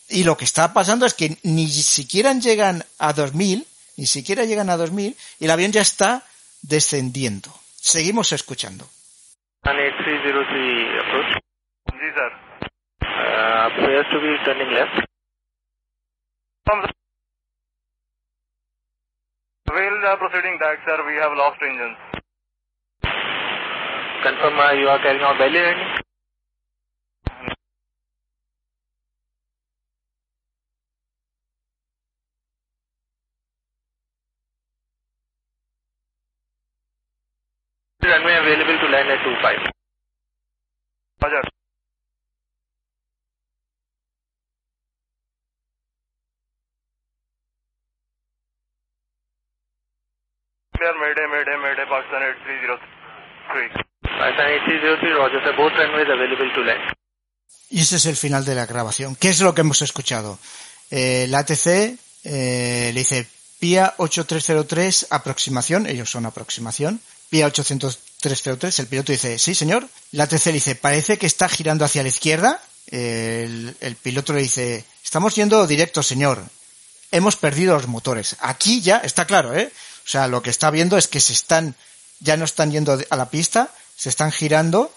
y 0.09 0.23
lo 0.23 0.37
que 0.37 0.45
está 0.45 0.73
pasando 0.73 1.05
es 1.05 1.13
que 1.13 1.37
ni 1.43 1.67
siquiera 1.67 2.33
llegan 2.33 2.83
a 2.97 3.13
2000, 3.13 3.67
ni 3.97 4.05
siquiera 4.05 4.45
llegan 4.45 4.69
a 4.69 4.77
2000 4.77 5.15
y 5.39 5.45
el 5.45 5.51
avión 5.51 5.71
ya 5.71 5.81
está 5.81 6.23
descendiendo. 6.61 7.53
Seguimos 7.75 8.31
escuchando. 8.31 8.89
18303 9.63 10.56
appears 13.87 14.05
to 14.11 14.19
be 14.19 14.35
turning 14.43 14.73
left. 14.73 14.99
From 16.65 16.83
the 16.83 16.91
uh, 19.71 20.15
proceeding 20.17 20.59
back, 20.59 20.79
sir, 20.85 20.97
we 21.07 21.15
have 21.15 21.31
lost 21.37 21.55
engines. 21.63 21.95
Confirm 24.23 24.59
uh, 24.59 24.71
you 24.73 24.89
are 24.89 24.99
carrying 24.99 25.23
out 25.23 25.37
belly 25.37 25.59
landing. 25.59 26.06
Clear, 50.87 50.99
Mayday, 50.99 51.27
Mayday, 51.27 51.57
Mayday, 51.57 51.85
Pakistan 51.89 52.23
8303. 52.23 53.71
Pakistan 54.19 54.47
8303, 54.47 55.15
Roger, 55.15 55.39
sir. 55.43 55.55
Both 55.57 55.73
runways 55.75 56.07
available 56.07 56.53
to 56.53 56.61
land. 56.61 56.93
Y 57.69 57.81
ese 57.81 57.97
es 57.97 58.05
el 58.05 58.15
final 58.15 58.45
de 58.45 58.55
la 58.55 58.65
grabación. 58.65 59.17
¿Qué 59.17 59.29
es 59.29 59.41
lo 59.41 59.53
que 59.53 59.61
hemos 59.61 59.81
escuchado? 59.81 60.39
Eh, 60.89 61.25
el 61.25 61.35
ATC 61.35 61.67
eh, 62.23 62.91
le 62.93 62.99
dice 62.99 63.27
PIA 63.59 63.95
8303 63.97 65.07
aproximación, 65.09 65.87
ellos 65.87 66.09
son 66.09 66.25
aproximación, 66.25 67.01
PIA 67.29 67.47
8303, 67.47 68.79
el 68.79 68.87
piloto 68.87 69.11
dice, 69.11 69.37
sí 69.39 69.55
señor, 69.55 69.85
el 70.13 70.21
ATC 70.21 70.45
le 70.45 70.53
dice, 70.53 70.75
parece 70.75 71.17
que 71.17 71.25
está 71.25 71.49
girando 71.49 71.83
hacia 71.83 72.03
la 72.03 72.09
izquierda, 72.09 72.61
el, 72.89 73.75
el 73.81 73.95
piloto 73.97 74.31
le 74.31 74.41
dice, 74.41 74.85
estamos 75.03 75.35
yendo 75.35 75.67
directo 75.67 76.01
señor, 76.01 76.41
hemos 77.11 77.35
perdido 77.35 77.73
los 77.73 77.87
motores. 77.87 78.37
Aquí 78.39 78.79
ya 78.79 78.97
está 78.97 79.25
claro, 79.25 79.53
¿eh? 79.53 79.69
O 80.07 80.09
sea, 80.09 80.29
lo 80.29 80.41
que 80.41 80.49
está 80.49 80.71
viendo 80.71 80.97
es 80.97 81.09
que 81.09 81.19
se 81.19 81.33
están, 81.33 81.75
ya 82.21 82.37
no 82.37 82.45
están 82.45 82.71
yendo 82.71 82.97
a 83.09 83.15
la 83.17 83.29
pista, 83.29 83.69
se 83.97 84.07
están 84.07 84.31
girando. 84.31 84.93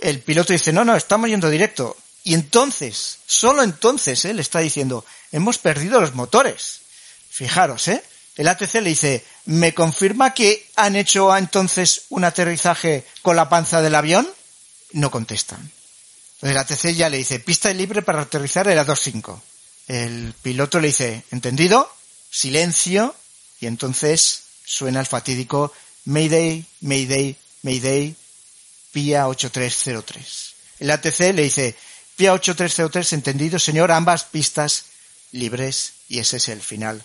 El 0.00 0.20
piloto 0.20 0.52
dice, 0.52 0.70
no, 0.70 0.84
no, 0.84 0.94
estamos 0.96 1.30
yendo 1.30 1.48
directo. 1.48 1.96
Y 2.24 2.34
entonces, 2.34 3.20
solo 3.24 3.62
entonces, 3.62 4.22
¿eh? 4.26 4.34
le 4.34 4.42
está 4.42 4.58
diciendo, 4.58 5.06
hemos 5.32 5.56
perdido 5.56 5.98
los 5.98 6.14
motores. 6.14 6.82
Fijaros, 7.30 7.88
¿eh? 7.88 8.04
El 8.36 8.48
ATC 8.48 8.74
le 8.74 8.90
dice, 8.90 9.24
¿me 9.46 9.72
confirma 9.72 10.34
que 10.34 10.68
han 10.76 10.94
hecho 10.94 11.34
entonces 11.34 12.02
un 12.10 12.24
aterrizaje 12.24 13.06
con 13.22 13.36
la 13.36 13.48
panza 13.48 13.80
del 13.80 13.94
avión? 13.94 14.30
No 14.92 15.10
contestan. 15.10 15.70
El 16.42 16.56
ATC 16.56 16.92
ya 16.92 17.08
le 17.08 17.16
dice, 17.16 17.40
pista 17.40 17.72
libre 17.72 18.02
para 18.02 18.20
aterrizar 18.20 18.68
era 18.68 18.84
2.5. 18.84 19.40
El 19.88 20.34
piloto 20.42 20.80
le 20.80 20.88
dice, 20.88 21.24
¿entendido? 21.30 21.90
Silencio. 22.30 23.14
Y 23.58 23.66
entonces 23.66 24.44
suena 24.70 25.00
el 25.00 25.06
fatídico 25.06 25.72
Mayday, 26.04 26.64
Mayday, 26.82 27.36
Mayday, 27.62 28.14
PIA 28.92 29.28
8303. 29.28 30.54
El 30.78 30.90
ATC 30.90 31.18
le 31.34 31.42
dice, 31.42 31.76
PIA 32.16 32.34
8303, 32.34 33.12
entendido, 33.14 33.58
señor, 33.58 33.90
ambas 33.90 34.24
pistas 34.24 34.84
libres. 35.32 35.94
Y 36.08 36.20
ese 36.20 36.36
es 36.38 36.48
el 36.48 36.60
final 36.60 37.02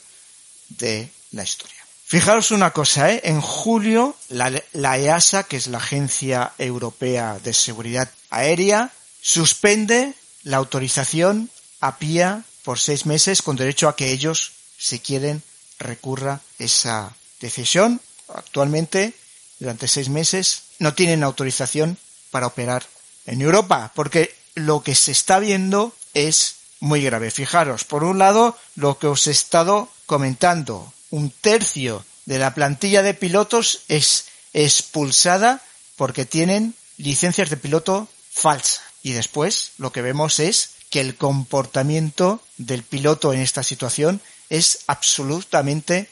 de 0.70 1.10
la 1.32 1.44
historia. 1.44 1.76
Fijaros 2.06 2.52
una 2.52 2.72
cosa, 2.72 3.12
¿eh? 3.12 3.22
en 3.24 3.42
julio 3.42 4.16
la, 4.30 4.52
la 4.74 4.98
EASA, 5.00 5.44
que 5.44 5.58
es 5.58 5.68
la 5.68 5.80
Agencia 5.80 6.54
Europea 6.60 7.40
de 7.44 7.54
Seguridad 7.54 8.10
Aérea, 8.30 8.92
suspende 9.22 10.14
la 10.44 10.58
autorización 10.58 11.50
a 11.82 11.98
PIA 11.98 12.44
por 12.64 12.80
seis 12.80 13.08
meses 13.08 13.42
con 13.42 13.56
derecho 13.56 13.90
a 13.90 13.96
que 13.96 14.12
ellos, 14.12 14.52
si 14.78 15.00
quieren, 15.00 15.42
recurra 15.80 16.42
esa 16.60 17.16
decisión. 17.40 18.02
Actualmente, 18.34 19.14
durante 19.60 19.88
seis 19.88 20.10
meses, 20.10 20.64
no 20.80 20.94
tienen 20.94 21.24
autorización 21.24 21.98
para 22.32 22.48
operar 22.48 22.84
en 23.26 23.42
Europa, 23.42 23.92
porque 23.96 24.36
lo 24.56 24.84
que 24.84 24.96
se 24.96 25.12
está 25.12 25.40
viendo 25.40 25.94
es 26.14 26.56
muy 26.80 27.02
grave. 27.02 27.32
Fijaros, 27.32 27.84
por 27.84 28.04
un 28.04 28.20
lado, 28.20 28.58
lo 28.76 29.00
que 29.00 29.08
os 29.08 29.28
he 29.28 29.32
estado 29.32 29.90
comentando, 30.06 30.94
un 31.10 31.30
tercio 31.30 32.06
de 32.26 32.40
la 32.40 32.54
plantilla 32.54 33.02
de 33.04 33.14
pilotos 33.14 33.82
es 33.88 34.26
expulsada 34.54 35.62
porque 35.96 36.26
tienen 36.26 36.74
licencias 36.98 37.50
de 37.50 37.58
piloto 37.58 38.08
falsa. 38.32 38.82
Y 39.04 39.12
después 39.12 39.72
lo 39.78 39.92
que 39.92 40.02
vemos 40.02 40.40
es 40.40 40.72
que 40.90 41.00
el 41.02 41.16
comportamiento 41.16 42.42
del 42.58 42.84
piloto 42.84 43.34
en 43.34 43.42
esta 43.42 43.64
situación 43.64 44.22
es 44.50 44.80
absolutamente 44.88 46.10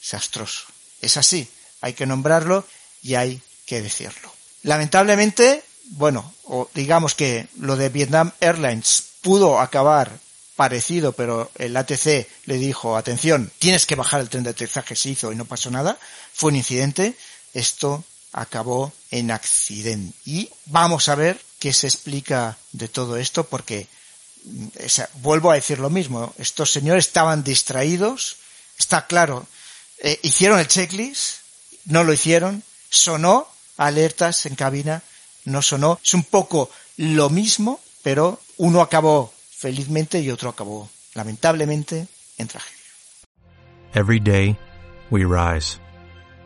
desastroso. 0.00 0.64
Es 1.00 1.16
así, 1.16 1.48
hay 1.80 1.94
que 1.94 2.06
nombrarlo 2.06 2.66
y 3.02 3.14
hay 3.14 3.40
que 3.66 3.82
decirlo. 3.82 4.32
Lamentablemente, 4.62 5.62
bueno, 5.92 6.34
o 6.44 6.68
digamos 6.74 7.14
que 7.14 7.48
lo 7.58 7.76
de 7.76 7.88
Vietnam 7.88 8.32
Airlines 8.40 9.04
pudo 9.22 9.60
acabar 9.60 10.18
parecido, 10.56 11.12
pero 11.12 11.50
el 11.56 11.76
ATC 11.76 12.28
le 12.44 12.58
dijo, 12.58 12.96
atención, 12.96 13.50
tienes 13.58 13.86
que 13.86 13.94
bajar 13.94 14.20
el 14.20 14.28
tren 14.28 14.44
de 14.44 14.50
aterrizaje, 14.50 14.94
se 14.94 15.10
hizo 15.10 15.32
y 15.32 15.36
no 15.36 15.46
pasó 15.46 15.70
nada, 15.70 15.98
fue 16.34 16.50
un 16.50 16.56
incidente, 16.56 17.16
esto 17.54 18.04
acabó 18.32 18.92
en 19.10 19.30
accidente. 19.30 20.16
Y 20.26 20.50
vamos 20.66 21.08
a 21.08 21.14
ver 21.14 21.40
qué 21.58 21.72
se 21.72 21.86
explica 21.86 22.58
de 22.72 22.88
todo 22.88 23.16
esto, 23.16 23.44
porque 23.44 23.88
sea, 24.86 25.08
vuelvo 25.14 25.50
a 25.50 25.54
decir 25.54 25.78
lo 25.78 25.90
mismo, 25.90 26.34
estos 26.38 26.70
señores 26.70 27.06
estaban 27.06 27.42
distraídos, 27.44 28.36
está 28.78 29.06
claro, 29.06 29.46
eh, 30.02 30.18
hicieron 30.22 30.58
el 30.58 30.66
checklist, 30.66 31.38
no 31.86 32.04
lo 32.04 32.12
hicieron, 32.12 32.62
sonó 32.88 33.46
alertas 33.76 34.46
en 34.46 34.54
cabina, 34.54 35.02
no 35.44 35.62
sonó, 35.62 35.98
es 36.02 36.14
un 36.14 36.22
poco 36.22 36.70
lo 36.96 37.30
mismo, 37.30 37.80
pero 38.02 38.40
uno 38.58 38.80
acabó 38.80 39.32
felizmente 39.50 40.20
y 40.20 40.30
otro 40.30 40.50
acabó 40.50 40.88
lamentablemente 41.14 42.06
en 42.38 42.48
tragedia. 42.48 42.80
Every 43.92 44.20
day, 44.20 44.56
we 45.10 45.24
rise, 45.24 45.80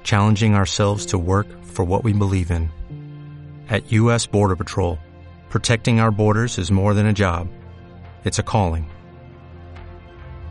challenging 0.03 0.55
ourselves 0.55 1.07
to 1.07 1.19
work 1.19 1.47
for 1.65 1.85
what 1.85 2.03
we 2.03 2.13
believe 2.13 2.51
in. 2.51 2.71
At 3.69 3.93
U.S. 3.93 4.27
Border 4.27 4.57
Patrol, 4.57 4.99
protecting 5.51 6.01
our 6.01 6.11
borders 6.11 6.59
is 6.59 6.71
more 6.71 6.95
than 6.95 7.07
a 7.07 7.13
job. 7.13 7.49
It's 8.25 8.39
a 8.39 8.43
calling. 8.43 8.91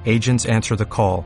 Agents 0.06 0.46
answer 0.46 0.76
the 0.76 0.86
call, 0.86 1.26